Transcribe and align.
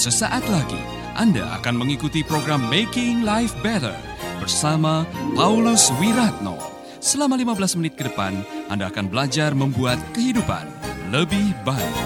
Sesaat 0.00 0.48
lagi 0.48 0.80
Anda 1.12 1.60
akan 1.60 1.84
mengikuti 1.84 2.24
program 2.24 2.72
Making 2.72 3.20
Life 3.20 3.52
Better 3.60 3.92
bersama 4.40 5.04
Paulus 5.36 5.92
Wiratno. 6.00 6.56
Selama 7.04 7.36
15 7.36 7.76
menit 7.76 8.00
ke 8.00 8.08
depan, 8.08 8.32
Anda 8.72 8.88
akan 8.88 9.12
belajar 9.12 9.52
membuat 9.52 10.00
kehidupan 10.16 10.64
lebih 11.12 11.52
baik. 11.68 11.96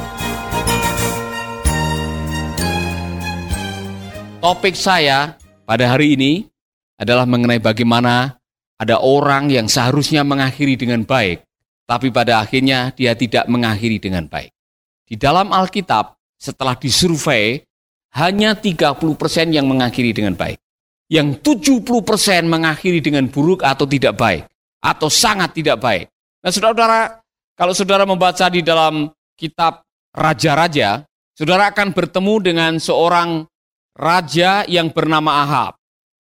Topik 4.43 4.75
saya 4.75 5.39
pada 5.63 5.87
hari 5.87 6.19
ini 6.19 6.51
adalah 6.99 7.31
mengenai 7.31 7.63
bagaimana 7.63 8.43
ada 8.75 8.99
orang 8.99 9.55
yang 9.55 9.71
seharusnya 9.71 10.27
mengakhiri 10.27 10.75
dengan 10.75 11.07
baik, 11.07 11.47
tapi 11.87 12.11
pada 12.11 12.43
akhirnya 12.43 12.91
dia 12.91 13.15
tidak 13.15 13.47
mengakhiri 13.47 14.03
dengan 14.03 14.27
baik. 14.27 14.51
Di 15.07 15.15
dalam 15.15 15.55
Alkitab, 15.55 16.19
setelah 16.35 16.75
disurvei, 16.75 17.63
hanya 18.15 18.55
30% 18.55 18.99
yang 19.51 19.67
mengakhiri 19.67 20.15
dengan 20.15 20.39
baik. 20.39 20.59
Yang 21.11 21.43
70% 21.43 22.47
mengakhiri 22.47 23.03
dengan 23.03 23.27
buruk 23.29 23.67
atau 23.67 23.85
tidak 23.85 24.15
baik. 24.17 24.47
Atau 24.81 25.11
sangat 25.11 25.53
tidak 25.53 25.83
baik. 25.83 26.07
Nah 26.41 26.51
saudara-saudara, 26.53 27.01
kalau 27.59 27.75
saudara 27.75 28.05
membaca 28.07 28.47
di 28.51 28.61
dalam 28.63 29.11
kitab 29.35 29.83
Raja-Raja, 30.15 31.03
saudara 31.35 31.75
akan 31.75 31.91
bertemu 31.91 32.35
dengan 32.41 32.73
seorang 32.79 33.49
raja 33.95 34.63
yang 34.67 34.91
bernama 34.95 35.43
Ahab. 35.43 35.73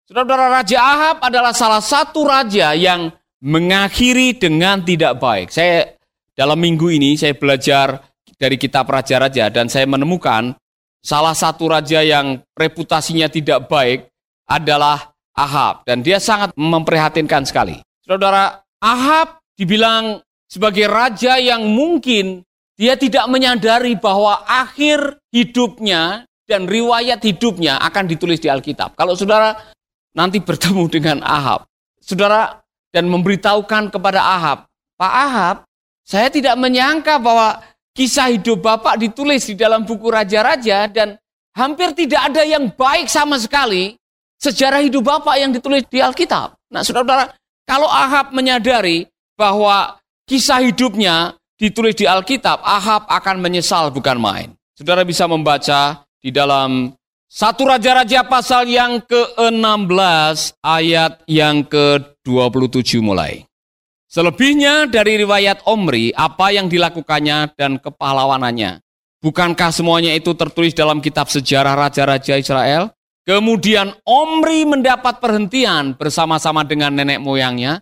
Saudara-saudara, 0.07 0.47
Raja 0.63 0.79
Ahab 0.79 1.17
adalah 1.25 1.53
salah 1.55 1.83
satu 1.83 2.27
raja 2.27 2.75
yang 2.75 3.11
mengakhiri 3.43 4.39
dengan 4.39 4.85
tidak 4.87 5.19
baik. 5.19 5.51
Saya 5.51 5.99
dalam 6.37 6.59
minggu 6.59 6.93
ini 6.95 7.19
saya 7.19 7.35
belajar 7.35 8.02
dari 8.39 8.55
kitab 8.59 8.87
Raja-Raja 8.87 9.51
dan 9.51 9.67
saya 9.67 9.87
menemukan 9.87 10.55
salah 11.03 11.35
satu 11.35 11.69
raja 11.69 12.01
yang 12.01 12.41
reputasinya 12.55 13.27
tidak 13.27 13.67
baik 13.67 14.09
adalah 14.47 15.13
Ahab 15.35 15.83
dan 15.85 16.01
dia 16.01 16.23
sangat 16.23 16.55
memprihatinkan 16.55 17.43
sekali. 17.45 17.83
Saudara, 18.07 18.63
Ahab 18.79 19.43
dibilang 19.59 20.23
sebagai 20.47 20.87
raja 20.87 21.37
yang 21.43 21.67
mungkin 21.67 22.47
dia 22.77 22.97
tidak 22.97 23.29
menyadari 23.29 23.97
bahwa 23.97 24.45
akhir 24.45 25.21
hidupnya 25.33 26.25
dan 26.45 26.69
riwayat 26.69 27.23
hidupnya 27.25 27.80
akan 27.80 28.05
ditulis 28.11 28.43
di 28.43 28.53
Alkitab. 28.53 28.93
Kalau 28.99 29.17
saudara 29.17 29.57
nanti 30.13 30.43
bertemu 30.43 30.85
dengan 30.93 31.19
Ahab, 31.25 31.65
saudara 32.03 32.61
dan 32.93 33.09
memberitahukan 33.09 33.89
kepada 33.89 34.21
Ahab, 34.21 34.59
Pak 35.01 35.15
Ahab, 35.15 35.57
saya 36.05 36.29
tidak 36.29 36.59
menyangka 36.59 37.17
bahwa 37.17 37.63
kisah 37.93 38.32
hidup 38.32 38.65
Bapak 38.65 39.01
ditulis 39.01 39.45
di 39.48 39.54
dalam 39.57 39.85
buku 39.85 40.09
Raja-Raja 40.09 40.88
dan 40.88 41.16
hampir 41.57 41.93
tidak 41.93 42.32
ada 42.32 42.43
yang 42.45 42.73
baik 42.73 43.09
sama 43.09 43.37
sekali 43.37 43.96
sejarah 44.40 44.82
hidup 44.82 45.07
Bapak 45.07 45.37
yang 45.38 45.52
ditulis 45.52 45.87
di 45.87 46.02
Alkitab. 46.02 46.57
Nah, 46.73 46.82
saudara-saudara, 46.82 47.37
kalau 47.68 47.87
Ahab 47.87 48.34
menyadari 48.34 49.07
bahwa 49.37 50.01
kisah 50.26 50.65
hidupnya 50.65 51.37
ditulis 51.60 51.95
di 51.95 52.09
Alkitab, 52.09 52.59
Ahab 52.65 53.07
akan 53.07 53.38
menyesal 53.38 53.95
bukan 53.95 54.18
main. 54.18 54.49
Saudara 54.74 55.06
bisa 55.06 55.29
membaca 55.30 56.02
di 56.18 56.34
dalam 56.34 56.90
satu 57.30 57.65
Raja-Raja 57.65 58.29
pasal 58.29 58.68
yang 58.68 59.01
ke-16 59.04 60.59
ayat 60.60 61.23
yang 61.29 61.65
ke-27 61.65 63.01
mulai. 63.01 63.46
Selebihnya 64.12 64.93
dari 64.93 65.25
riwayat 65.25 65.65
Omri, 65.65 66.12
apa 66.12 66.53
yang 66.53 66.69
dilakukannya 66.69 67.56
dan 67.56 67.81
kepahlawanannya. 67.81 68.84
Bukankah 69.25 69.73
semuanya 69.73 70.12
itu 70.12 70.37
tertulis 70.37 70.77
dalam 70.77 71.00
kitab 71.00 71.33
sejarah 71.33 71.73
Raja-Raja 71.73 72.37
Israel? 72.37 72.93
Kemudian 73.25 73.97
Omri 74.05 74.69
mendapat 74.69 75.17
perhentian 75.17 75.97
bersama-sama 75.97 76.61
dengan 76.61 76.93
nenek 76.93 77.25
moyangnya, 77.25 77.81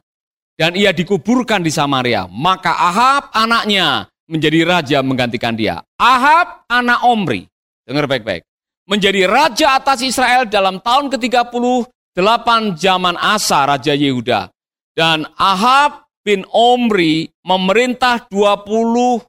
dan 0.54 0.78
ia 0.78 0.94
dikuburkan 0.94 1.66
di 1.66 1.74
Samaria. 1.74 2.30
Maka 2.30 2.78
Ahab 2.78 3.34
anaknya 3.34 4.06
menjadi 4.30 4.62
raja 4.62 4.98
menggantikan 5.02 5.58
dia. 5.58 5.82
Ahab 5.98 6.62
anak 6.70 7.10
Omri, 7.10 7.50
dengar 7.82 8.06
baik-baik, 8.06 8.47
menjadi 8.86 9.26
raja 9.26 9.82
atas 9.82 9.98
Israel 10.06 10.47
dalam 10.47 10.78
tahun 10.78 11.10
ke-38 11.10 12.48
zaman 12.78 13.18
Asa, 13.18 13.66
Raja 13.66 13.98
Yehuda. 13.98 14.47
Dan 14.94 15.26
Ahab 15.34 16.09
bin 16.25 16.44
Omri 16.53 17.28
memerintah 17.44 18.28
20 18.28 19.25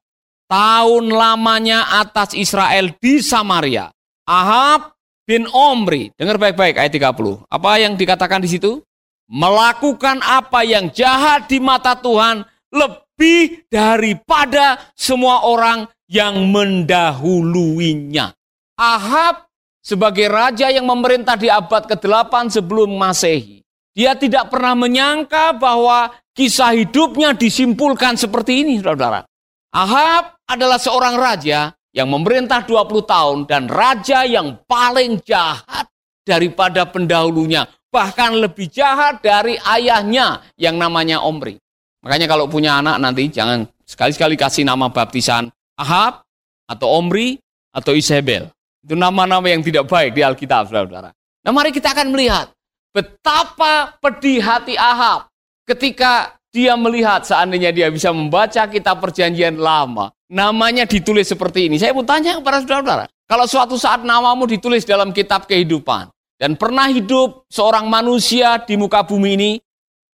tahun 0.51 1.05
lamanya 1.07 2.03
atas 2.03 2.35
Israel 2.35 2.91
di 2.99 3.23
Samaria. 3.23 3.87
Ahab 4.27 4.95
bin 5.23 5.47
Omri, 5.47 6.11
dengar 6.19 6.35
baik-baik 6.35 6.75
ayat 6.75 6.91
30. 6.91 7.47
Apa 7.47 7.71
yang 7.79 7.95
dikatakan 7.95 8.43
di 8.43 8.51
situ? 8.51 8.83
Melakukan 9.31 10.19
apa 10.19 10.67
yang 10.67 10.91
jahat 10.91 11.47
di 11.47 11.63
mata 11.63 11.95
Tuhan 11.95 12.43
lebih 12.67 13.63
daripada 13.71 14.91
semua 14.91 15.47
orang 15.47 15.87
yang 16.11 16.51
mendahuluinya. 16.51 18.35
Ahab 18.75 19.47
sebagai 19.79 20.27
raja 20.27 20.67
yang 20.67 20.83
memerintah 20.83 21.39
di 21.39 21.47
abad 21.47 21.87
ke-8 21.87 22.51
sebelum 22.51 22.91
Masehi. 22.91 23.63
Dia 23.91 24.15
tidak 24.15 24.47
pernah 24.47 24.71
menyangka 24.71 25.51
bahwa 25.55 26.15
kisah 26.31 26.71
hidupnya 26.75 27.35
disimpulkan 27.35 28.15
seperti 28.15 28.63
ini, 28.63 28.79
saudara. 28.79 29.27
Ahab 29.71 30.39
adalah 30.47 30.79
seorang 30.79 31.15
raja 31.19 31.75
yang 31.91 32.07
memerintah 32.07 32.63
20 32.63 33.03
tahun 33.03 33.37
dan 33.47 33.67
raja 33.67 34.23
yang 34.23 34.59
paling 34.63 35.19
jahat 35.27 35.87
daripada 36.23 36.87
pendahulunya. 36.87 37.67
Bahkan 37.91 38.39
lebih 38.39 38.71
jahat 38.71 39.19
dari 39.19 39.59
ayahnya 39.59 40.39
yang 40.55 40.79
namanya 40.79 41.19
Omri. 41.19 41.59
Makanya 42.01 42.31
kalau 42.31 42.47
punya 42.47 42.79
anak 42.79 42.95
nanti 43.03 43.27
jangan 43.27 43.67
sekali-sekali 43.83 44.39
kasih 44.39 44.63
nama 44.63 44.87
baptisan 44.87 45.51
Ahab 45.75 46.23
atau 46.71 46.87
Omri 46.87 47.35
atau 47.75 47.91
Isabel. 47.91 48.47
Itu 48.81 48.95
nama-nama 48.95 49.43
yang 49.51 49.59
tidak 49.59 49.91
baik 49.91 50.15
di 50.15 50.23
Alkitab, 50.23 50.71
saudara. 50.71 51.11
Nah 51.43 51.51
mari 51.51 51.75
kita 51.75 51.91
akan 51.91 52.15
melihat 52.15 52.49
betapa 52.91 53.95
pedih 53.99 54.43
hati 54.43 54.75
Ahab 54.75 55.31
ketika 55.67 56.35
dia 56.51 56.75
melihat 56.75 57.23
seandainya 57.23 57.71
dia 57.71 57.87
bisa 57.87 58.11
membaca 58.11 58.67
kitab 58.67 58.99
perjanjian 58.99 59.55
lama, 59.55 60.11
namanya 60.27 60.83
ditulis 60.83 61.31
seperti 61.31 61.71
ini. 61.71 61.79
Saya 61.79 61.95
mau 61.95 62.03
tanya 62.03 62.35
kepada 62.35 62.59
saudara-saudara, 62.59 63.05
kalau 63.23 63.45
suatu 63.47 63.75
saat 63.79 64.03
namamu 64.03 64.43
ditulis 64.43 64.83
dalam 64.83 65.15
kitab 65.15 65.47
kehidupan, 65.47 66.11
dan 66.35 66.59
pernah 66.59 66.91
hidup 66.91 67.47
seorang 67.47 67.87
manusia 67.87 68.59
di 68.67 68.75
muka 68.75 69.07
bumi 69.07 69.29
ini 69.39 69.51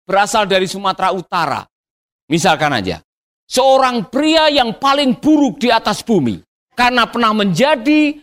berasal 0.06 0.46
dari 0.46 0.70
Sumatera 0.70 1.10
Utara, 1.10 1.66
misalkan 2.30 2.70
aja, 2.78 3.02
seorang 3.50 4.06
pria 4.14 4.54
yang 4.54 4.78
paling 4.78 5.18
buruk 5.18 5.58
di 5.58 5.74
atas 5.74 6.06
bumi, 6.06 6.38
karena 6.78 7.10
pernah 7.10 7.34
menjadi 7.34 8.22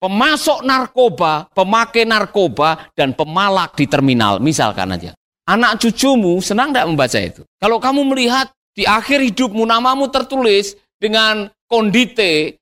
pemasok 0.00 0.64
narkoba, 0.64 1.48
pemakai 1.52 2.04
narkoba, 2.04 2.92
dan 2.92 3.16
pemalak 3.16 3.74
di 3.76 3.88
terminal, 3.88 4.38
misalkan 4.38 4.92
aja. 4.92 5.12
Anak 5.46 5.78
cucumu 5.78 6.42
senang 6.42 6.74
tidak 6.74 6.86
membaca 6.90 7.18
itu? 7.22 7.42
Kalau 7.62 7.78
kamu 7.78 8.02
melihat 8.10 8.50
di 8.74 8.82
akhir 8.82 9.22
hidupmu 9.22 9.62
namamu 9.62 10.10
tertulis 10.10 10.74
dengan 10.98 11.46
kondite, 11.70 12.58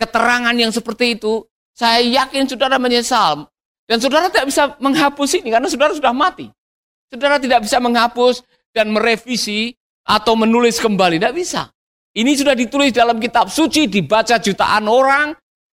keterangan 0.00 0.56
yang 0.56 0.72
seperti 0.72 1.20
itu, 1.20 1.44
saya 1.76 2.00
yakin 2.02 2.48
saudara 2.48 2.80
menyesal. 2.80 3.46
Dan 3.86 4.00
saudara 4.00 4.32
tidak 4.32 4.48
bisa 4.48 4.62
menghapus 4.80 5.30
ini 5.42 5.52
karena 5.52 5.68
saudara 5.68 5.92
sudah 5.92 6.14
mati. 6.16 6.48
Saudara 7.12 7.36
tidak 7.36 7.68
bisa 7.68 7.76
menghapus 7.76 8.40
dan 8.72 8.88
merevisi 8.88 9.76
atau 10.08 10.32
menulis 10.32 10.80
kembali. 10.80 11.20
Tidak 11.20 11.34
bisa. 11.36 11.68
Ini 12.12 12.32
sudah 12.36 12.56
ditulis 12.56 12.92
dalam 12.92 13.20
kitab 13.20 13.48
suci, 13.52 13.88
dibaca 13.88 14.36
jutaan 14.40 14.84
orang, 14.88 15.32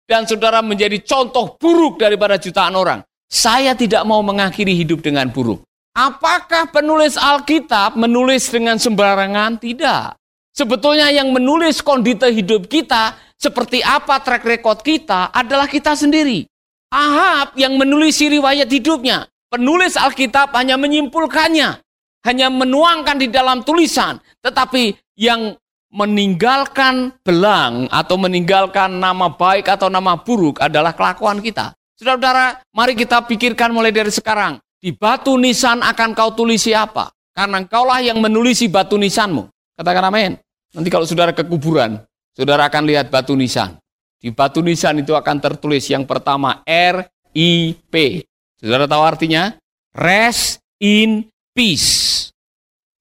dan 0.10 0.26
saudara 0.26 0.66
menjadi 0.66 0.98
contoh 1.06 1.54
buruk 1.62 2.02
daripada 2.02 2.42
jutaan 2.42 2.74
orang. 2.74 3.06
Saya 3.30 3.78
tidak 3.78 4.02
mau 4.10 4.26
mengakhiri 4.26 4.74
hidup 4.74 5.06
dengan 5.06 5.30
buruk. 5.30 5.62
Apakah 5.94 6.74
penulis 6.74 7.14
Alkitab 7.14 7.94
menulis 7.94 8.50
dengan 8.50 8.82
sembarangan? 8.82 9.62
Tidak. 9.62 10.18
Sebetulnya 10.58 11.14
yang 11.14 11.30
menulis 11.30 11.86
kondisi 11.86 12.42
hidup 12.42 12.66
kita, 12.66 13.14
seperti 13.38 13.86
apa 13.86 14.18
track 14.26 14.44
record 14.50 14.82
kita, 14.82 15.30
adalah 15.30 15.70
kita 15.70 15.94
sendiri. 15.94 16.50
Ahab 16.90 17.54
yang 17.54 17.78
menulis 17.78 18.18
riwayat 18.18 18.66
hidupnya. 18.66 19.30
Penulis 19.54 19.94
Alkitab 19.94 20.50
hanya 20.58 20.74
menyimpulkannya. 20.82 21.86
Hanya 22.26 22.48
menuangkan 22.50 23.22
di 23.22 23.30
dalam 23.30 23.62
tulisan. 23.62 24.18
Tetapi 24.42 24.98
yang 25.22 25.54
meninggalkan 25.90 27.14
belang 27.26 27.90
atau 27.90 28.16
meninggalkan 28.18 29.02
nama 29.02 29.34
baik 29.34 29.66
atau 29.70 29.90
nama 29.90 30.18
buruk 30.22 30.62
adalah 30.62 30.94
kelakuan 30.94 31.42
kita. 31.42 31.74
Saudara-saudara, 31.98 32.62
mari 32.72 32.94
kita 32.96 33.26
pikirkan 33.26 33.74
mulai 33.74 33.92
dari 33.92 34.14
sekarang. 34.14 34.62
Di 34.80 34.96
batu 34.96 35.36
nisan 35.36 35.84
akan 35.84 36.16
kau 36.16 36.32
tulis 36.32 36.64
siapa? 36.64 37.12
Karena 37.36 37.60
engkaulah 37.60 38.00
yang 38.00 38.24
menulisi 38.24 38.72
batu 38.72 38.96
nisanmu. 38.96 39.50
Katakan 39.76 40.08
amin. 40.08 40.32
Nanti 40.72 40.88
kalau 40.88 41.04
saudara 41.04 41.36
ke 41.36 41.44
kuburan, 41.44 42.00
saudara 42.32 42.72
akan 42.72 42.88
lihat 42.88 43.12
batu 43.12 43.36
nisan. 43.36 43.76
Di 44.20 44.32
batu 44.32 44.64
nisan 44.64 45.04
itu 45.04 45.12
akan 45.12 45.40
tertulis 45.44 45.88
yang 45.92 46.08
pertama 46.08 46.64
R 46.68 47.04
I 47.36 47.76
P. 47.76 48.24
Saudara 48.60 48.88
tahu 48.88 49.04
artinya? 49.04 49.56
Rest 49.92 50.64
in 50.80 51.28
peace. 51.52 52.30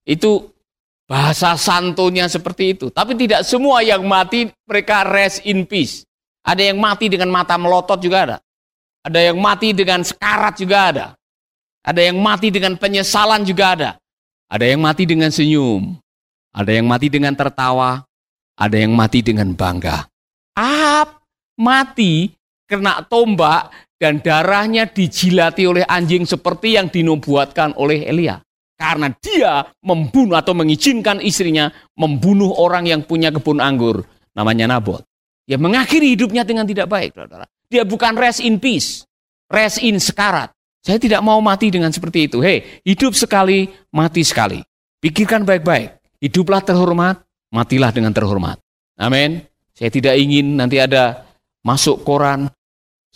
Itu 0.03 0.51
bahasa 1.09 1.57
santonya 1.57 2.29
seperti 2.29 2.77
itu. 2.77 2.93
Tapi 2.93 3.17
tidak 3.17 3.43
semua 3.49 3.81
yang 3.81 4.05
mati 4.05 4.53
mereka 4.69 5.03
rest 5.09 5.43
in 5.49 5.65
peace. 5.65 6.05
Ada 6.45 6.71
yang 6.71 6.79
mati 6.79 7.09
dengan 7.09 7.33
mata 7.33 7.57
melotot 7.57 7.99
juga 7.99 8.19
ada. 8.29 8.39
Ada 9.03 9.33
yang 9.33 9.41
mati 9.41 9.73
dengan 9.73 10.05
sekarat 10.05 10.55
juga 10.61 10.79
ada. 10.93 11.07
Ada 11.81 12.13
yang 12.13 12.21
mati 12.21 12.53
dengan 12.53 12.77
penyesalan 12.77 13.43
juga 13.49 13.73
ada. 13.73 13.91
Ada 14.53 14.65
yang 14.69 14.85
mati 14.85 15.09
dengan 15.09 15.33
senyum. 15.33 15.97
Ada 16.53 16.77
yang 16.77 16.85
mati 16.85 17.09
dengan 17.09 17.33
tertawa. 17.33 18.05
Ada 18.61 18.77
yang 18.77 18.93
mati 18.93 19.25
dengan 19.25 19.57
bangga. 19.57 20.05
Ahab 20.53 21.25
mati 21.57 22.37
kena 22.69 23.01
tombak 23.07 23.73
dan 23.97 24.21
darahnya 24.21 24.85
dijilati 24.85 25.65
oleh 25.65 25.85
anjing 25.89 26.29
seperti 26.29 26.77
yang 26.77 26.91
dinubuatkan 26.93 27.73
oleh 27.79 28.05
Elia. 28.05 28.43
Karena 28.79 29.11
dia 29.19 29.67
membunuh 29.83 30.39
atau 30.39 30.55
mengizinkan 30.55 31.19
istrinya 31.19 31.67
membunuh 31.99 32.55
orang 32.63 32.87
yang 32.87 33.03
punya 33.03 33.35
kebun 33.35 33.59
anggur, 33.59 34.07
namanya 34.39 34.71
Nabot. 34.71 35.03
Dia 35.43 35.59
mengakhiri 35.59 36.15
hidupnya 36.15 36.47
dengan 36.47 36.63
tidak 36.63 36.87
baik. 36.87 37.11
Dia 37.67 37.83
bukan 37.83 38.15
rest 38.15 38.39
in 38.39 38.63
peace, 38.63 39.03
rest 39.51 39.83
in 39.83 39.99
sekarat. 39.99 40.55
Saya 40.79 41.03
tidak 41.03 41.19
mau 41.27 41.43
mati 41.43 41.75
dengan 41.75 41.91
seperti 41.91 42.31
itu. 42.31 42.39
Hei, 42.39 42.81
hidup 42.87 43.19
sekali, 43.19 43.67
mati 43.91 44.23
sekali. 44.23 44.63
Pikirkan 45.03 45.43
baik-baik. 45.43 45.99
Hiduplah 46.23 46.63
terhormat, 46.63 47.19
matilah 47.51 47.91
dengan 47.91 48.15
terhormat. 48.15 48.63
Amin. 48.95 49.43
Saya 49.75 49.91
tidak 49.91 50.15
ingin 50.15 50.55
nanti 50.55 50.79
ada 50.79 51.27
masuk 51.67 52.07
koran 52.07 52.47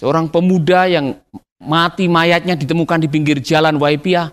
Seorang 0.02 0.32
pemuda 0.32 0.88
yang 0.88 1.14
mati 1.62 2.08
mayatnya 2.08 2.56
ditemukan 2.56 3.06
di 3.06 3.08
pinggir 3.12 3.38
jalan 3.38 3.76
Waipia. 3.78 4.32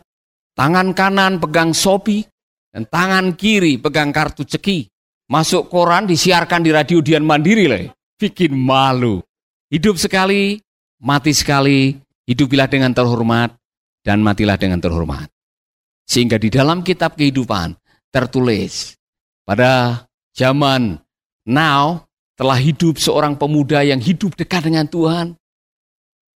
Tangan 0.60 0.92
kanan 0.92 1.40
pegang 1.40 1.72
sopi 1.72 2.20
dan 2.68 2.84
tangan 2.84 3.40
kiri 3.40 3.80
pegang 3.80 4.12
kartu 4.12 4.44
ceki. 4.44 4.92
Masuk 5.32 5.72
koran 5.72 6.04
disiarkan 6.04 6.68
di 6.68 6.76
radio 6.76 7.00
Dian 7.00 7.24
Mandiri 7.24 7.64
lah. 7.72 7.88
Bikin 8.20 8.52
malu. 8.60 9.24
Hidup 9.72 9.96
sekali, 9.96 10.60
mati 11.00 11.32
sekali, 11.32 11.96
hidupilah 12.28 12.68
dengan 12.68 12.92
terhormat 12.92 13.56
dan 14.04 14.20
matilah 14.20 14.60
dengan 14.60 14.84
terhormat. 14.84 15.32
Sehingga 16.04 16.36
di 16.36 16.52
dalam 16.52 16.84
kitab 16.84 17.16
kehidupan 17.16 17.80
tertulis 18.12 19.00
pada 19.48 20.04
zaman 20.36 21.00
now 21.48 22.04
telah 22.36 22.60
hidup 22.60 23.00
seorang 23.00 23.40
pemuda 23.40 23.80
yang 23.88 24.04
hidup 24.04 24.36
dekat 24.36 24.68
dengan 24.68 24.92
Tuhan, 24.92 25.39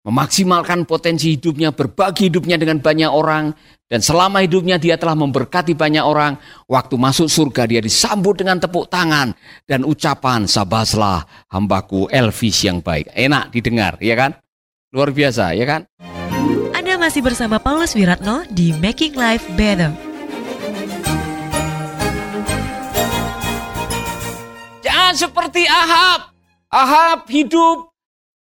memaksimalkan 0.04 0.84
potensi 0.84 1.40
hidupnya, 1.40 1.72
berbagi 1.72 2.28
hidupnya 2.28 2.60
dengan 2.60 2.84
banyak 2.84 3.08
orang, 3.08 3.56
dan 3.88 4.04
selama 4.04 4.44
hidupnya 4.44 4.76
dia 4.76 5.00
telah 5.00 5.16
memberkati 5.16 5.74
banyak 5.80 6.04
orang. 6.04 6.36
Waktu 6.68 6.96
masuk 7.00 7.32
surga 7.32 7.64
dia 7.70 7.80
disambut 7.80 8.44
dengan 8.44 8.60
tepuk 8.60 8.92
tangan 8.92 9.32
dan 9.64 9.88
ucapan 9.88 10.44
sabaslah 10.44 11.24
hambaku 11.48 12.12
Elvis 12.12 12.68
yang 12.68 12.84
baik. 12.84 13.12
Enak 13.16 13.56
didengar, 13.56 13.96
ya 14.04 14.18
kan? 14.20 14.36
Luar 14.92 15.10
biasa, 15.16 15.56
ya 15.56 15.66
kan? 15.66 15.82
Anda 16.76 17.00
masih 17.00 17.24
bersama 17.24 17.58
Paulus 17.58 17.96
Wiratno 17.96 18.44
di 18.52 18.76
Making 18.76 19.14
Life 19.16 19.46
Better. 19.56 19.94
Jangan 24.84 25.14
seperti 25.16 25.64
Ahab. 25.70 26.34
Ahab 26.74 27.30
hidup 27.30 27.93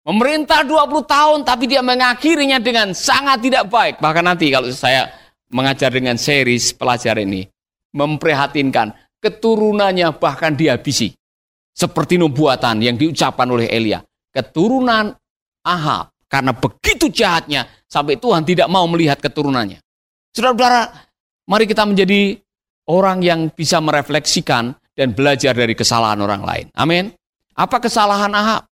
Memerintah 0.09 0.65
20 0.65 1.05
tahun 1.05 1.39
tapi 1.45 1.69
dia 1.69 1.85
mengakhirinya 1.85 2.57
dengan 2.57 2.97
sangat 2.97 3.45
tidak 3.45 3.69
baik. 3.69 4.01
Bahkan 4.01 4.25
nanti 4.25 4.49
kalau 4.49 4.73
saya 4.73 5.13
mengajar 5.53 5.93
dengan 5.93 6.17
series 6.17 6.73
pelajar 6.73 7.21
ini, 7.21 7.45
memprihatinkan 7.93 8.97
keturunannya 9.21 10.09
bahkan 10.17 10.57
dihabisi. 10.57 11.13
Seperti 11.77 12.17
nubuatan 12.17 12.81
yang 12.81 12.97
diucapkan 12.97 13.47
oleh 13.47 13.69
Elia. 13.69 14.01
Keturunan 14.33 15.13
Ahab 15.63 16.11
karena 16.27 16.57
begitu 16.57 17.13
jahatnya 17.13 17.69
sampai 17.85 18.17
Tuhan 18.17 18.43
tidak 18.49 18.67
mau 18.67 18.89
melihat 18.89 19.21
keturunannya. 19.21 19.79
Saudara-saudara, 20.33 20.89
mari 21.49 21.65
kita 21.69 21.85
menjadi 21.85 22.37
orang 22.89 23.21
yang 23.25 23.41
bisa 23.53 23.79
merefleksikan 23.79 24.73
dan 24.97 25.09
belajar 25.13 25.53
dari 25.53 25.77
kesalahan 25.77 26.19
orang 26.19 26.43
lain. 26.43 26.67
Amin. 26.77 27.13
Apa 27.57 27.79
kesalahan 27.79 28.33
Ahab? 28.33 28.68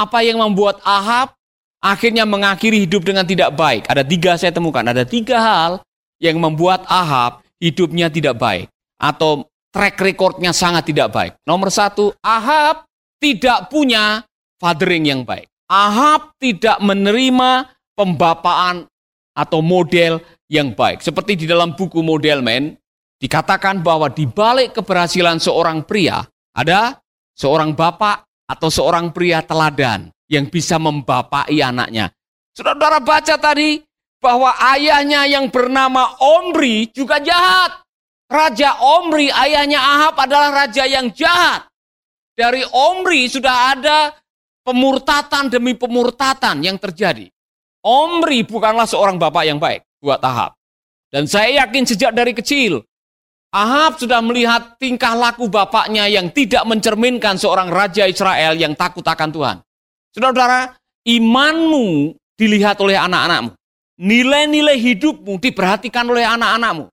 Apa 0.00 0.24
yang 0.24 0.40
membuat 0.40 0.80
Ahab 0.80 1.36
akhirnya 1.84 2.24
mengakhiri 2.24 2.88
hidup 2.88 3.04
dengan 3.04 3.28
tidak 3.28 3.52
baik? 3.52 3.84
Ada 3.84 4.00
tiga 4.00 4.40
saya 4.40 4.48
temukan. 4.48 4.80
Ada 4.80 5.04
tiga 5.04 5.36
hal 5.36 5.84
yang 6.16 6.40
membuat 6.40 6.88
Ahab 6.88 7.44
hidupnya 7.60 8.08
tidak 8.08 8.40
baik. 8.40 8.72
Atau 8.96 9.44
track 9.68 10.00
recordnya 10.00 10.56
sangat 10.56 10.88
tidak 10.88 11.12
baik. 11.12 11.36
Nomor 11.44 11.68
satu, 11.68 12.16
Ahab 12.24 12.88
tidak 13.20 13.68
punya 13.68 14.24
fathering 14.56 15.04
yang 15.04 15.20
baik. 15.28 15.44
Ahab 15.68 16.32
tidak 16.40 16.80
menerima 16.80 17.68
pembapaan 17.92 18.88
atau 19.36 19.60
model 19.60 20.24
yang 20.48 20.72
baik. 20.72 21.04
Seperti 21.04 21.44
di 21.44 21.46
dalam 21.46 21.76
buku 21.76 22.00
Model 22.00 22.40
Man, 22.40 22.72
dikatakan 23.20 23.84
bahwa 23.84 24.08
di 24.08 24.24
balik 24.24 24.80
keberhasilan 24.80 25.38
seorang 25.38 25.84
pria, 25.84 26.24
ada 26.56 26.98
seorang 27.36 27.76
bapak 27.76 28.29
atau 28.50 28.66
seorang 28.66 29.14
pria 29.14 29.38
teladan 29.46 30.10
yang 30.26 30.50
bisa 30.50 30.74
membapai 30.82 31.54
anaknya. 31.62 32.10
Saudara-saudara 32.50 32.98
baca 32.98 33.34
tadi 33.38 33.78
bahwa 34.18 34.50
ayahnya 34.74 35.30
yang 35.30 35.46
bernama 35.46 36.18
Omri 36.18 36.90
juga 36.90 37.22
jahat. 37.22 37.78
Raja 38.30 38.78
Omri, 38.78 39.26
ayahnya 39.26 39.82
Ahab 39.82 40.14
adalah 40.22 40.66
raja 40.66 40.86
yang 40.86 41.10
jahat. 41.10 41.66
Dari 42.38 42.62
Omri 42.62 43.26
sudah 43.26 43.74
ada 43.74 44.14
pemurtatan 44.62 45.50
demi 45.50 45.74
pemurtatan 45.74 46.62
yang 46.62 46.78
terjadi. 46.78 47.26
Omri 47.82 48.46
bukanlah 48.46 48.86
seorang 48.86 49.18
bapak 49.18 49.44
yang 49.50 49.58
baik 49.58 49.82
buat 49.98 50.22
Ahab. 50.22 50.54
Dan 51.10 51.26
saya 51.26 51.66
yakin 51.66 51.82
sejak 51.90 52.14
dari 52.14 52.30
kecil, 52.30 52.86
Ahab 53.50 53.98
sudah 53.98 54.22
melihat 54.22 54.78
tingkah 54.78 55.18
laku 55.18 55.50
bapaknya 55.50 56.06
yang 56.06 56.30
tidak 56.30 56.62
mencerminkan 56.70 57.34
seorang 57.34 57.66
raja 57.66 58.06
Israel 58.06 58.54
yang 58.54 58.78
takut 58.78 59.02
akan 59.02 59.30
Tuhan. 59.34 59.56
Saudara-saudara, 60.14 60.78
imanmu 61.02 62.14
dilihat 62.38 62.78
oleh 62.78 62.94
anak-anakmu. 62.94 63.50
Nilai-nilai 64.00 64.78
hidupmu 64.78 65.42
diperhatikan 65.42 66.06
oleh 66.06 66.22
anak-anakmu. 66.22 66.86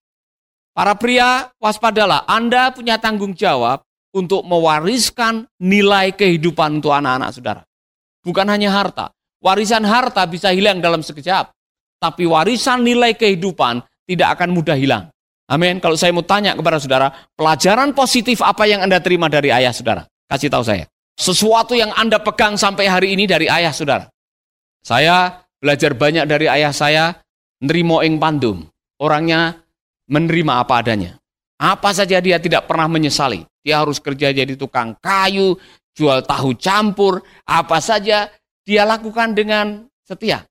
Para 0.73 0.97
pria, 0.97 1.53
waspadalah. 1.61 2.25
Anda 2.25 2.73
punya 2.73 2.97
tanggung 2.97 3.37
jawab 3.37 3.85
untuk 4.17 4.41
mewariskan 4.41 5.45
nilai 5.61 6.17
kehidupan 6.17 6.81
untuk 6.81 6.89
anak-anak 6.89 7.29
saudara. 7.37 7.61
Bukan 8.25 8.49
hanya 8.49 8.73
harta. 8.73 9.13
Warisan 9.37 9.85
harta 9.85 10.25
bisa 10.25 10.49
hilang 10.49 10.81
dalam 10.81 11.05
sekejap. 11.05 11.53
Tapi 12.01 12.25
warisan 12.25 12.81
nilai 12.81 13.13
kehidupan 13.13 13.85
tidak 14.09 14.37
akan 14.41 14.57
mudah 14.57 14.73
hilang. 14.73 15.13
Amin. 15.47 15.79
Kalau 15.79 15.95
saya 15.95 16.11
mau 16.11 16.23
tanya 16.27 16.55
kepada 16.55 16.77
saudara, 16.79 17.07
pelajaran 17.35 17.95
positif 17.95 18.43
apa 18.43 18.67
yang 18.67 18.83
Anda 18.83 18.99
terima 18.99 19.31
dari 19.31 19.47
ayah 19.51 19.71
saudara? 19.71 20.03
Kasih 20.27 20.51
tahu 20.51 20.63
saya. 20.63 20.85
Sesuatu 21.17 21.73
yang 21.73 21.95
Anda 21.95 22.19
pegang 22.19 22.59
sampai 22.59 22.85
hari 22.91 23.15
ini 23.15 23.25
dari 23.25 23.47
ayah 23.47 23.71
saudara. 23.71 24.05
Saya 24.83 25.43
belajar 25.59 25.95
banyak 25.95 26.25
dari 26.27 26.47
ayah 26.47 26.71
saya, 26.71 27.15
nerimo 27.63 28.03
ing 28.03 28.19
pandum. 28.19 28.67
Orangnya 28.99 29.55
menerima 30.07 30.63
apa 30.63 30.83
adanya. 30.83 31.19
Apa 31.57 31.91
saja 31.91 32.23
dia 32.23 32.37
tidak 32.39 32.69
pernah 32.69 32.87
menyesali. 32.87 33.43
Dia 33.67 33.83
harus 33.83 33.99
kerja 33.99 34.31
jadi 34.31 34.55
tukang 34.55 34.95
kayu, 35.03 35.59
jual 35.91 36.23
tahu 36.23 36.55
campur, 36.55 37.19
apa 37.43 37.83
saja 37.83 38.31
dia 38.63 38.83
lakukan 38.87 39.35
dengan 39.35 39.83
setia. 40.07 40.46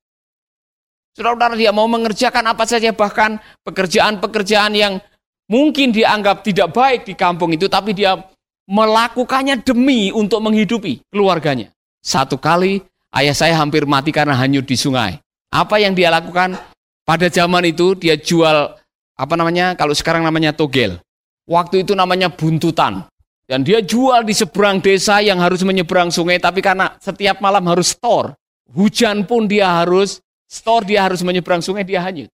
Saudara-saudara 1.17 1.57
dia 1.57 1.73
mau 1.73 1.89
mengerjakan 1.89 2.45
apa 2.53 2.69
saja 2.69 2.93
bahkan 2.93 3.41
pekerjaan-pekerjaan 3.65 4.69
yang 4.77 5.01
mungkin 5.49 5.89
dianggap 5.89 6.45
tidak 6.45 6.69
baik 6.69 7.09
di 7.09 7.17
kampung 7.17 7.57
itu 7.57 7.65
tapi 7.65 7.97
dia 7.97 8.21
melakukannya 8.69 9.65
demi 9.65 10.13
untuk 10.13 10.45
menghidupi 10.45 11.01
keluarganya. 11.09 11.73
Satu 12.05 12.37
kali 12.37 12.85
ayah 13.17 13.33
saya 13.33 13.57
hampir 13.57 13.89
mati 13.89 14.13
karena 14.13 14.37
hanyut 14.37 14.69
di 14.69 14.77
sungai. 14.77 15.17
Apa 15.49 15.81
yang 15.81 15.97
dia 15.97 16.13
lakukan? 16.13 16.53
Pada 17.01 17.33
zaman 17.33 17.65
itu 17.65 17.97
dia 17.97 18.13
jual 18.13 18.77
apa 19.17 19.33
namanya? 19.33 19.73
Kalau 19.73 19.97
sekarang 19.97 20.21
namanya 20.21 20.53
togel. 20.53 21.01
Waktu 21.49 21.81
itu 21.81 21.97
namanya 21.97 22.29
buntutan. 22.29 23.09
Dan 23.49 23.65
dia 23.65 23.81
jual 23.81 24.21
di 24.21 24.37
seberang 24.37 24.85
desa 24.85 25.17
yang 25.25 25.41
harus 25.41 25.65
menyeberang 25.65 26.13
sungai 26.13 26.37
tapi 26.37 26.61
karena 26.61 26.93
setiap 27.01 27.41
malam 27.41 27.65
harus 27.65 27.97
store. 27.97 28.37
Hujan 28.69 29.25
pun 29.25 29.49
dia 29.49 29.81
harus 29.81 30.21
Store 30.47 30.87
dia 30.87 31.03
harus 31.03 31.19
menyeberang 31.21 31.59
sungai, 31.59 31.83
dia 31.83 31.99
hanyut. 31.99 32.31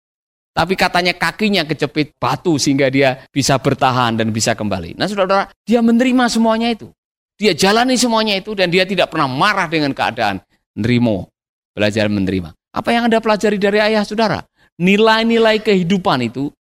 Tapi 0.52 0.76
katanya 0.76 1.16
kakinya 1.16 1.64
kecepit 1.64 2.12
batu 2.20 2.60
sehingga 2.60 2.92
dia 2.92 3.24
bisa 3.32 3.56
bertahan 3.56 4.20
dan 4.20 4.36
bisa 4.36 4.52
kembali. 4.52 5.00
Nah 5.00 5.08
saudara-saudara, 5.08 5.48
dia 5.64 5.80
menerima 5.80 6.28
semuanya 6.28 6.68
itu. 6.76 6.92
Dia 7.40 7.56
jalani 7.56 7.96
semuanya 7.96 8.36
itu 8.36 8.52
dan 8.52 8.68
dia 8.68 8.84
tidak 8.84 9.10
pernah 9.10 9.32
marah 9.32 9.72
dengan 9.72 9.96
keadaan. 9.96 10.44
Nerimo, 10.76 11.32
belajar 11.72 12.12
menerima. 12.12 12.52
Apa 12.76 12.92
yang 12.92 13.08
Anda 13.08 13.24
pelajari 13.24 13.56
dari 13.56 13.80
ayah 13.80 14.04
saudara? 14.04 14.44
Nilai-nilai 14.76 15.64
kehidupan 15.64 16.28
itu 16.28 16.52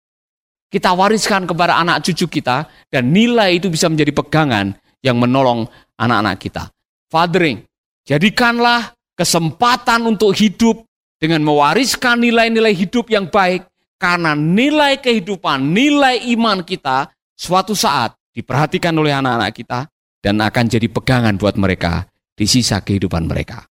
kita 0.71 0.95
wariskan 0.95 1.51
kepada 1.51 1.83
anak 1.83 2.07
cucu 2.07 2.31
kita 2.31 2.71
dan 2.95 3.11
nilai 3.11 3.59
itu 3.59 3.67
bisa 3.67 3.91
menjadi 3.91 4.15
pegangan 4.15 4.71
yang 5.03 5.19
menolong 5.19 5.67
anak-anak 5.99 6.39
kita. 6.39 6.71
Fathering, 7.11 7.67
jadikanlah 8.07 8.95
kesempatan 9.19 10.07
untuk 10.07 10.31
hidup 10.39 10.87
dengan 11.21 11.45
mewariskan 11.45 12.17
nilai-nilai 12.25 12.73
hidup 12.73 13.13
yang 13.13 13.29
baik 13.29 13.69
karena 14.01 14.33
nilai 14.33 14.97
kehidupan, 14.97 15.61
nilai 15.61 16.25
iman 16.33 16.65
kita 16.65 17.13
suatu 17.37 17.77
saat 17.77 18.17
diperhatikan 18.33 18.97
oleh 18.97 19.13
anak-anak 19.13 19.53
kita 19.53 19.81
dan 20.25 20.41
akan 20.41 20.65
jadi 20.73 20.89
pegangan 20.89 21.37
buat 21.37 21.61
mereka 21.61 22.09
di 22.33 22.49
sisa 22.49 22.81
kehidupan 22.81 23.29
mereka. 23.29 23.69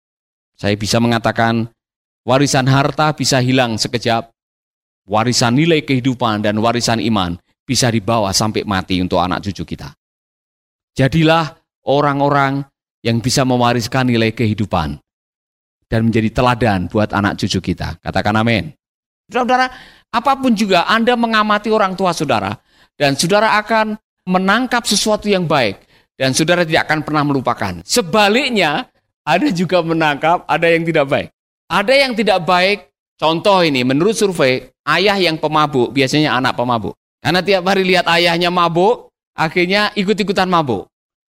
Saya 0.57 0.73
bisa 0.73 0.97
mengatakan 0.97 1.69
warisan 2.25 2.65
harta 2.65 3.13
bisa 3.13 3.37
hilang 3.45 3.77
sekejap, 3.77 4.33
warisan 5.05 5.53
nilai 5.53 5.85
kehidupan 5.85 6.41
dan 6.41 6.57
warisan 6.57 6.97
iman 6.97 7.37
bisa 7.61 7.93
dibawa 7.93 8.33
sampai 8.33 8.65
mati 8.65 8.97
untuk 8.97 9.21
anak 9.21 9.45
cucu 9.45 9.77
kita. 9.77 9.93
Jadilah 10.97 11.53
orang-orang 11.85 12.65
yang 13.05 13.21
bisa 13.21 13.45
mewariskan 13.45 14.09
nilai 14.09 14.33
kehidupan 14.33 14.97
dan 15.89 16.09
menjadi 16.09 16.29
teladan 16.33 16.89
buat 16.89 17.13
anak 17.13 17.37
cucu 17.39 17.73
kita. 17.73 18.01
Katakan 18.01 18.35
amin. 18.37 18.73
Saudara, 19.29 19.69
apa 20.13 20.31
pun 20.37 20.53
juga 20.53 20.85
Anda 20.85 21.17
mengamati 21.17 21.73
orang 21.73 21.97
tua 21.97 22.13
saudara, 22.13 22.53
dan 22.93 23.17
saudara 23.17 23.57
akan 23.57 23.97
menangkap 24.29 24.85
sesuatu 24.85 25.25
yang 25.25 25.49
baik, 25.49 25.81
dan 26.17 26.33
saudara 26.33 26.61
tidak 26.61 26.85
akan 26.89 27.01
pernah 27.01 27.23
melupakan. 27.25 27.73
Sebaliknya, 27.85 28.85
ada 29.25 29.47
juga 29.49 29.81
menangkap, 29.81 30.45
ada 30.45 30.67
yang 30.69 30.85
tidak 30.85 31.05
baik. 31.09 31.27
Ada 31.65 31.93
yang 31.97 32.13
tidak 32.13 32.39
baik, 32.45 32.93
contoh 33.17 33.65
ini, 33.65 33.81
menurut 33.81 34.13
survei, 34.13 34.69
ayah 34.85 35.17
yang 35.17 35.41
pemabuk, 35.41 35.89
biasanya 35.89 36.37
anak 36.37 36.53
pemabuk. 36.53 36.93
Karena 37.25 37.41
tiap 37.41 37.65
hari 37.65 37.81
lihat 37.81 38.05
ayahnya 38.05 38.53
mabuk, 38.53 39.09
akhirnya 39.33 39.89
ikut-ikutan 39.97 40.45
mabuk. 40.45 40.85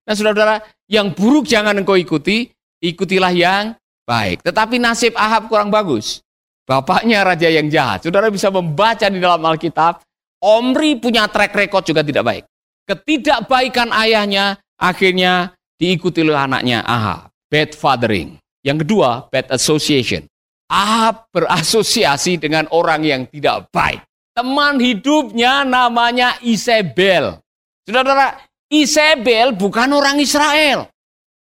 Nah 0.09 0.17
saudara-saudara, 0.17 0.65
yang 0.89 1.13
buruk 1.13 1.45
jangan 1.45 1.77
engkau 1.77 2.01
ikuti, 2.01 2.49
ikutilah 2.81 3.31
yang 3.37 3.77
baik. 4.07 4.43
Tetapi 4.43 4.77
nasib 4.79 5.15
Ahab 5.15 5.49
kurang 5.49 5.71
bagus. 5.71 6.23
Bapaknya 6.63 7.27
raja 7.27 7.51
yang 7.51 7.67
jahat. 7.67 8.07
Saudara 8.07 8.31
bisa 8.31 8.47
membaca 8.49 9.07
di 9.11 9.19
dalam 9.19 9.43
Alkitab, 9.43 10.03
Omri 10.43 10.99
punya 10.99 11.27
track 11.27 11.55
record 11.55 11.85
juga 11.87 12.03
tidak 12.07 12.23
baik. 12.23 12.45
Ketidakbaikan 12.87 13.95
ayahnya 13.95 14.59
akhirnya 14.79 15.55
diikuti 15.79 16.23
oleh 16.23 16.39
anaknya 16.39 16.83
Ahab. 16.87 17.31
Bad 17.51 17.75
fathering. 17.75 18.39
Yang 18.63 18.87
kedua, 18.87 19.27
bad 19.31 19.51
association. 19.51 20.27
Ahab 20.71 21.29
berasosiasi 21.35 22.39
dengan 22.39 22.71
orang 22.73 23.03
yang 23.05 23.23
tidak 23.29 23.69
baik. 23.75 24.01
Teman 24.33 24.81
hidupnya 24.81 25.69
namanya 25.69 26.41
Isabel. 26.41 27.43
Saudara-saudara, 27.85 28.41
Isabel 28.73 29.53
bukan 29.53 29.93
orang 29.93 30.17
Israel. 30.17 30.89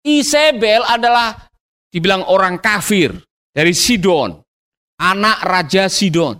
Isabel 0.05 0.85
adalah 0.85 1.49
dibilang 1.95 2.27
orang 2.27 2.59
kafir 2.59 3.15
dari 3.55 3.71
Sidon 3.71 4.43
anak 4.99 5.43
Raja 5.43 5.91
Sidon. 5.91 6.39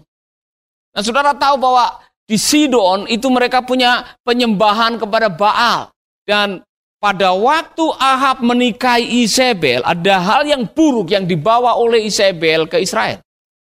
Nah 0.96 1.02
saudara 1.04 1.36
tahu 1.36 1.60
bahwa 1.60 2.00
di 2.26 2.40
Sidon 2.40 3.06
itu 3.12 3.28
mereka 3.28 3.62
punya 3.62 4.16
penyembahan 4.24 4.98
kepada 4.98 5.28
Baal. 5.28 5.92
Dan 6.26 6.64
pada 6.98 7.38
waktu 7.38 7.86
Ahab 8.02 8.42
menikahi 8.42 9.28
Isabel, 9.28 9.86
ada 9.86 10.18
hal 10.18 10.42
yang 10.48 10.66
buruk 10.66 11.14
yang 11.14 11.30
dibawa 11.30 11.78
oleh 11.78 12.08
Isabel 12.08 12.66
ke 12.66 12.82
Israel. 12.82 13.22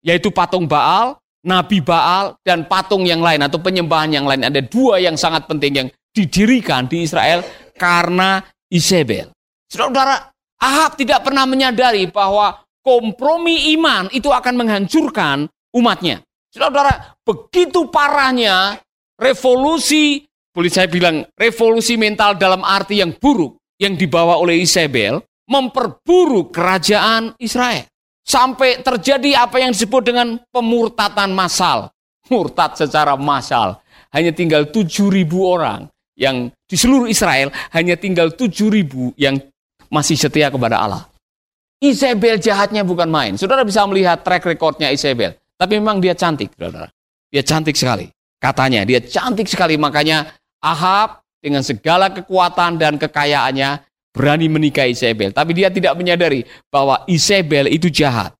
Yaitu 0.05 0.31
patung 0.31 0.69
Baal, 0.69 1.19
Nabi 1.43 1.83
Baal, 1.83 2.37
dan 2.45 2.63
patung 2.69 3.03
yang 3.03 3.19
lain 3.19 3.43
atau 3.43 3.59
penyembahan 3.59 4.13
yang 4.13 4.25
lain. 4.29 4.47
Ada 4.47 4.63
dua 4.63 5.01
yang 5.03 5.19
sangat 5.19 5.49
penting 5.49 5.73
yang 5.83 5.87
didirikan 6.15 6.87
di 6.87 7.03
Israel 7.03 7.43
karena 7.75 8.39
Isabel. 8.71 9.35
Saudara, 9.67 10.31
Ahab 10.61 10.95
tidak 10.95 11.25
pernah 11.25 11.43
menyadari 11.43 12.07
bahwa 12.07 12.63
kompromi 12.85 13.73
iman 13.75 14.07
itu 14.13 14.29
akan 14.29 14.53
menghancurkan 14.55 15.49
umatnya. 15.75 16.21
Saudara, 16.53 17.17
begitu 17.25 17.91
parahnya 17.91 18.79
revolusi, 19.19 20.23
boleh 20.55 20.71
saya 20.71 20.87
bilang 20.87 21.27
revolusi 21.35 21.99
mental 21.99 22.39
dalam 22.39 22.63
arti 22.63 23.03
yang 23.03 23.11
buruk 23.19 23.59
yang 23.75 23.99
dibawa 23.99 24.39
oleh 24.39 24.63
Isabel, 24.63 25.19
memperburuk 25.51 26.55
kerajaan 26.55 27.35
Israel. 27.43 27.83
Sampai 28.25 28.81
terjadi 28.81 29.45
apa 29.45 29.61
yang 29.61 29.75
disebut 29.75 30.01
dengan 30.01 30.41
pemurtatan 30.49 31.29
massal. 31.35 31.93
Murtad 32.25 32.73
secara 32.73 33.13
massal. 33.13 33.77
Hanya 34.09 34.33
tinggal 34.33 34.73
7 34.73 35.13
ribu 35.13 35.45
orang 35.45 35.85
yang 36.17 36.49
di 36.65 36.73
seluruh 36.79 37.05
Israel 37.05 37.51
hanya 37.75 37.99
tinggal 37.99 38.33
7 38.33 38.49
ribu 38.71 39.13
yang 39.19 39.37
masih 39.95 40.19
setia 40.19 40.51
kepada 40.51 40.83
Allah. 40.83 41.07
Isabel 41.79 42.35
jahatnya 42.35 42.83
bukan 42.83 43.07
main. 43.07 43.39
Saudara 43.39 43.63
bisa 43.63 43.87
melihat 43.87 44.19
track 44.19 44.43
recordnya 44.43 44.91
Isabel. 44.91 45.39
Tapi 45.55 45.79
memang 45.79 46.03
dia 46.03 46.11
cantik, 46.11 46.51
saudara. 46.55 46.91
Dia 47.31 47.43
cantik 47.43 47.75
sekali. 47.79 48.11
Katanya, 48.39 48.83
dia 48.83 48.99
cantik 48.99 49.47
sekali. 49.47 49.79
Makanya 49.79 50.35
Ahab 50.59 51.23
dengan 51.39 51.63
segala 51.63 52.11
kekuatan 52.11 52.75
dan 52.75 52.99
kekayaannya 52.99 53.83
berani 54.15 54.47
menikahi 54.47 54.95
Isabel. 54.95 55.35
Tapi 55.35 55.51
dia 55.51 55.67
tidak 55.67 55.95
menyadari 55.99 56.47
bahwa 56.71 57.03
Isabel 57.11 57.67
itu 57.67 57.91
jahat. 57.91 58.31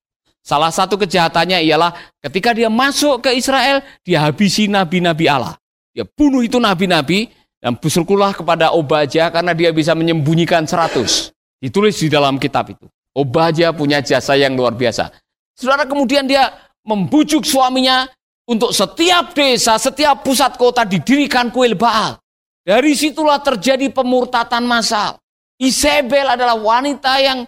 Salah 0.46 0.70
satu 0.70 0.96
kejahatannya 0.96 1.60
ialah 1.66 1.92
ketika 2.22 2.54
dia 2.54 2.70
masuk 2.70 3.26
ke 3.26 3.34
Israel, 3.36 3.82
dia 4.06 4.22
habisi 4.22 4.70
nabi-nabi 4.70 5.26
Allah. 5.26 5.58
Dia 5.92 6.06
bunuh 6.06 6.46
itu 6.46 6.62
nabi-nabi 6.62 7.34
dan 7.60 7.76
bersyukurlah 7.76 8.32
kepada 8.32 8.72
Obaja 8.72 9.28
karena 9.34 9.52
dia 9.58 9.74
bisa 9.76 9.92
menyembunyikan 9.98 10.64
seratus. 10.70 11.35
Ditulis 11.60 11.98
di 11.98 12.12
dalam 12.12 12.36
kitab 12.38 12.72
itu. 12.72 12.86
Obaja 13.16 13.72
punya 13.72 14.04
jasa 14.04 14.36
yang 14.36 14.54
luar 14.60 14.76
biasa. 14.76 15.08
Saudara 15.56 15.88
kemudian 15.88 16.28
dia 16.28 16.52
membujuk 16.84 17.48
suaminya 17.48 18.06
untuk 18.46 18.76
setiap 18.76 19.32
desa, 19.34 19.80
setiap 19.80 20.22
pusat 20.22 20.60
kota 20.60 20.84
didirikan 20.84 21.50
kuil 21.50 21.74
Baal. 21.74 22.20
Dari 22.66 22.92
situlah 22.98 23.40
terjadi 23.40 23.88
pemurtatan 23.94 24.66
massal. 24.66 25.22
Isabel 25.56 26.36
adalah 26.36 26.58
wanita 26.58 27.22
yang 27.24 27.48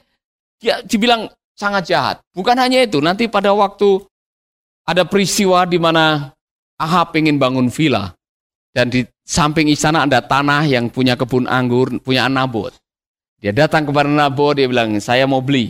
dia 0.62 0.80
dibilang 0.86 1.28
sangat 1.58 1.90
jahat. 1.90 2.16
Bukan 2.32 2.56
hanya 2.56 2.86
itu, 2.86 3.02
nanti 3.04 3.28
pada 3.28 3.52
waktu 3.52 4.00
ada 4.88 5.04
peristiwa 5.04 5.68
di 5.68 5.76
mana 5.76 6.32
Ahab 6.78 7.18
ingin 7.18 7.42
bangun 7.42 7.68
villa 7.74 8.14
dan 8.78 8.94
di 8.94 9.02
samping 9.26 9.68
istana 9.74 10.06
ada 10.06 10.22
tanah 10.22 10.70
yang 10.70 10.94
punya 10.94 11.18
kebun 11.18 11.50
anggur, 11.50 11.98
punya 12.00 12.30
Nabot. 12.30 12.70
Dia 13.38 13.54
datang 13.54 13.86
kepada 13.86 14.10
Nabo, 14.10 14.50
dia 14.58 14.66
bilang, 14.66 14.98
saya 14.98 15.30
mau 15.30 15.46
beli. 15.46 15.70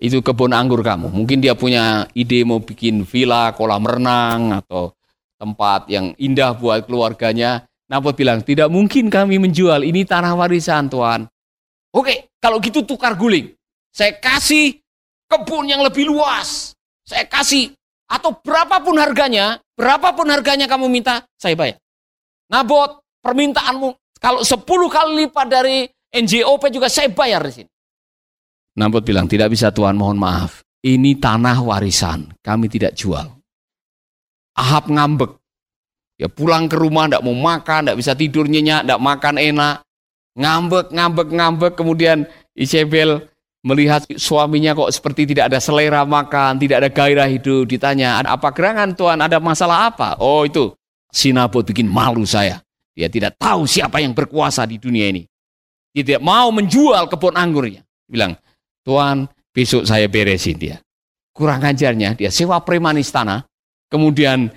Itu 0.00 0.24
kebun 0.24 0.50
anggur 0.50 0.82
kamu. 0.82 1.12
Mungkin 1.12 1.38
dia 1.38 1.54
punya 1.54 2.08
ide 2.16 2.42
mau 2.42 2.58
bikin 2.58 3.06
villa, 3.06 3.54
kolam 3.54 3.86
renang, 3.86 4.58
atau 4.58 4.90
tempat 5.38 5.86
yang 5.86 6.16
indah 6.18 6.56
buat 6.58 6.90
keluarganya. 6.90 7.68
Nabot 7.86 8.14
bilang, 8.14 8.42
tidak 8.42 8.66
mungkin 8.70 9.06
kami 9.06 9.38
menjual, 9.38 9.86
ini 9.86 10.02
tanah 10.02 10.34
warisan 10.34 10.90
Tuhan. 10.90 11.30
Oke, 11.94 12.34
kalau 12.42 12.58
gitu 12.58 12.82
tukar 12.82 13.14
guling. 13.14 13.54
Saya 13.90 14.14
kasih 14.18 14.78
kebun 15.26 15.70
yang 15.70 15.82
lebih 15.82 16.06
luas. 16.06 16.74
Saya 17.06 17.26
kasih, 17.26 17.74
atau 18.10 18.34
berapapun 18.42 18.98
harganya, 18.98 19.62
berapapun 19.78 20.26
harganya 20.30 20.66
kamu 20.66 20.90
minta, 20.90 21.22
saya 21.38 21.54
bayar. 21.54 21.78
Nabot, 22.50 22.98
permintaanmu 23.22 23.94
kalau 24.18 24.42
10 24.42 24.66
kali 24.90 25.26
lipat 25.26 25.46
dari 25.46 25.86
NJOP 26.10 26.74
juga 26.74 26.90
saya 26.90 27.06
bayar 27.10 27.46
di 27.46 27.62
sini. 27.62 27.70
Nambut 28.78 29.02
bilang, 29.02 29.26
tidak 29.26 29.50
bisa 29.54 29.70
Tuhan 29.70 29.94
mohon 29.98 30.18
maaf. 30.18 30.62
Ini 30.80 31.20
tanah 31.20 31.60
warisan, 31.60 32.32
kami 32.40 32.66
tidak 32.72 32.96
jual. 32.96 33.28
Ahab 34.56 34.88
ngambek. 34.88 35.36
Ya 36.20 36.28
pulang 36.28 36.68
ke 36.68 36.76
rumah, 36.76 37.08
tidak 37.08 37.24
mau 37.24 37.36
makan, 37.36 37.80
tidak 37.88 37.98
bisa 38.00 38.12
tidur 38.12 38.44
nyenyak, 38.44 38.84
tidak 38.84 39.00
makan 39.00 39.36
enak. 39.40 39.76
Ngambek, 40.36 40.86
ngambek, 40.92 41.28
ngambek. 41.32 41.72
Kemudian 41.76 42.28
Isabel 42.56 43.28
melihat 43.60 44.04
suaminya 44.16 44.72
kok 44.72 44.92
seperti 44.92 45.28
tidak 45.28 45.52
ada 45.52 45.58
selera 45.60 46.04
makan, 46.04 46.60
tidak 46.60 46.84
ada 46.84 46.90
gairah 46.92 47.28
hidup. 47.28 47.68
Ditanya, 47.68 48.20
ada 48.20 48.36
apa 48.36 48.48
gerangan 48.52 48.92
Tuhan, 48.96 49.18
ada 49.20 49.36
masalah 49.40 49.92
apa? 49.92 50.16
Oh 50.20 50.44
itu, 50.44 50.72
Sinabot 51.10 51.66
bikin 51.66 51.90
malu 51.90 52.22
saya. 52.22 52.62
Dia 52.94 53.10
tidak 53.10 53.34
tahu 53.36 53.66
siapa 53.66 53.98
yang 53.98 54.14
berkuasa 54.14 54.62
di 54.66 54.78
dunia 54.78 55.10
ini. 55.10 55.26
Tidak 55.90 56.22
mau 56.22 56.54
menjual 56.54 57.10
kebun 57.10 57.34
anggurnya. 57.34 57.82
Bilang, 58.06 58.38
Tuhan 58.86 59.26
besok 59.50 59.86
saya 59.86 60.06
beresin 60.06 60.58
dia. 60.58 60.76
Kurang 61.34 61.62
ajarnya 61.66 62.14
dia 62.14 62.30
sewa 62.30 62.62
preman 62.62 62.98
istana. 62.98 63.42
Kemudian 63.90 64.50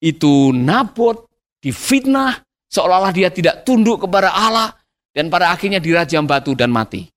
itu 0.00 0.52
Nabot 0.56 1.28
difitnah 1.60 2.40
seolah-olah 2.72 3.12
dia 3.12 3.28
tidak 3.28 3.68
tunduk 3.68 4.08
kepada 4.08 4.32
Allah. 4.32 4.72
Dan 5.12 5.32
pada 5.34 5.50
akhirnya 5.50 5.82
dirajam 5.82 6.28
batu 6.28 6.54
dan 6.54 6.70
mati. 6.70 7.08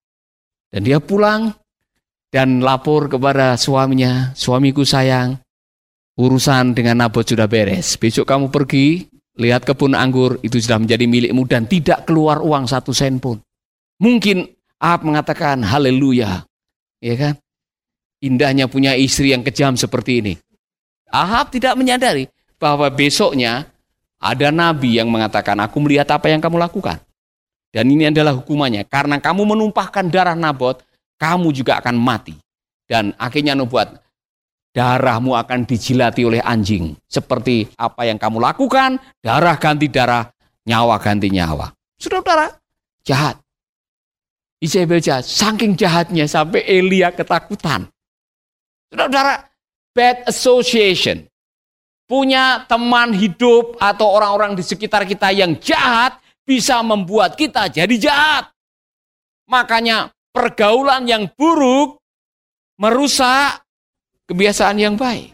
Dan 0.71 0.81
dia 0.87 0.97
pulang 0.97 1.53
dan 2.31 2.63
lapor 2.63 3.11
kepada 3.11 3.59
suaminya, 3.59 4.31
suamiku 4.33 4.81
sayang, 4.87 5.37
urusan 6.15 6.71
dengan 6.73 7.05
Nabot 7.05 7.21
sudah 7.21 7.45
beres. 7.45 7.99
Besok 7.99 8.25
kamu 8.25 8.49
pergi, 8.49 9.05
lihat 9.37 9.67
kebun 9.67 9.93
anggur, 9.93 10.39
itu 10.41 10.57
sudah 10.57 10.79
menjadi 10.79 11.05
milikmu 11.05 11.43
dan 11.45 11.67
tidak 11.67 12.07
keluar 12.07 12.39
uang 12.41 12.65
satu 12.65 12.95
sen 12.95 13.19
pun. 13.21 13.37
Mungkin 14.01 14.49
Ahab 14.81 15.05
mengatakan 15.05 15.61
haleluya, 15.61 16.41
ya 16.97 17.15
kan? 17.21 17.33
Indahnya 18.17 18.65
punya 18.65 18.97
istri 18.97 19.29
yang 19.29 19.45
kejam 19.45 19.77
seperti 19.77 20.25
ini. 20.25 20.33
Ahab 21.05 21.53
tidak 21.53 21.77
menyadari 21.77 22.25
bahwa 22.57 22.89
besoknya 22.89 23.69
ada 24.17 24.49
nabi 24.49 24.97
yang 24.97 25.05
mengatakan, 25.05 25.53
aku 25.61 25.77
melihat 25.85 26.09
apa 26.17 26.33
yang 26.33 26.41
kamu 26.41 26.57
lakukan. 26.57 26.97
Dan 27.69 27.93
ini 27.93 28.09
adalah 28.09 28.33
hukumannya. 28.33 28.89
Karena 28.89 29.21
kamu 29.21 29.53
menumpahkan 29.53 30.09
darah 30.09 30.33
Nabot, 30.33 30.81
kamu 31.21 31.53
juga 31.53 31.77
akan 31.77 31.93
mati. 31.93 32.33
Dan 32.89 33.13
akhirnya 33.21 33.53
nubuat, 33.53 34.01
darahmu 34.73 35.37
akan 35.37 35.63
dijilati 35.69 36.25
oleh 36.25 36.41
anjing. 36.41 36.97
Seperti 37.05 37.69
apa 37.77 38.09
yang 38.09 38.17
kamu 38.17 38.41
lakukan, 38.41 38.97
darah 39.21 39.55
ganti 39.61 39.87
darah, 39.87 40.25
nyawa 40.65 40.97
ganti 40.97 41.29
nyawa. 41.29 41.69
Saudara-saudara, 42.01 42.49
jahat. 43.05 43.37
Isabel 44.61 45.01
jahat, 45.01 45.25
saking 45.25 45.73
jahatnya 45.73 46.29
sampai 46.29 46.61
Elia 46.69 47.09
ketakutan. 47.09 47.89
Saudara-saudara, 48.93 49.49
bad 49.97 50.17
association. 50.29 51.25
Punya 52.05 52.67
teman 52.69 53.15
hidup 53.15 53.79
atau 53.81 54.05
orang-orang 54.13 54.53
di 54.53 54.61
sekitar 54.61 55.07
kita 55.09 55.33
yang 55.33 55.57
jahat 55.57 56.21
bisa 56.45 56.77
membuat 56.85 57.33
kita 57.33 57.71
jadi 57.73 57.95
jahat. 57.97 58.53
Makanya 59.49 60.13
pergaulan 60.29 61.09
yang 61.09 61.25
buruk 61.33 61.97
merusak 62.77 63.63
kebiasaan 64.29 64.77
yang 64.77 64.93
baik. 64.93 65.33